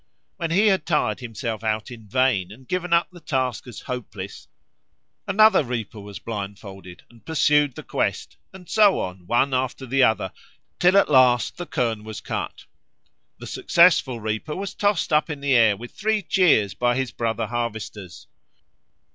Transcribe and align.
When 0.37 0.49
he 0.49 0.65
had 0.65 0.87
tired 0.87 1.19
himself 1.19 1.63
out 1.63 1.91
in 1.91 2.07
vain 2.07 2.51
and 2.51 2.67
given 2.67 2.91
up 2.91 3.09
the 3.11 3.19
task 3.19 3.67
as 3.67 3.81
hopeless, 3.81 4.47
another 5.27 5.63
reaper 5.63 5.99
was 5.99 6.17
blindfolded 6.17 7.03
and 7.11 7.23
pursued 7.23 7.75
the 7.75 7.83
quest, 7.83 8.35
and 8.51 8.67
so 8.67 8.99
on, 8.99 9.27
one 9.27 9.53
after 9.53 9.85
the 9.85 10.01
other, 10.01 10.31
till 10.79 10.97
at 10.97 11.11
last 11.11 11.57
the 11.57 11.67
kirn 11.67 12.03
was 12.03 12.19
cut. 12.19 12.65
The 13.37 13.45
successful 13.45 14.19
reaper 14.19 14.55
was 14.55 14.73
tossed 14.73 15.13
up 15.13 15.29
in 15.29 15.39
the 15.39 15.53
air 15.53 15.77
with 15.77 15.91
three 15.91 16.23
cheers 16.23 16.73
by 16.73 16.95
his 16.95 17.11
brother 17.11 17.45
harvesters. 17.45 18.25